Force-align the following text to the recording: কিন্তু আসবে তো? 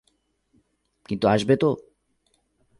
কিন্তু 1.09 1.25
আসবে 1.27 1.55
তো? 1.55 1.69